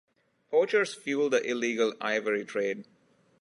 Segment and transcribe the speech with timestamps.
[0.51, 2.85] Poachers fuel the illegal ivory trade.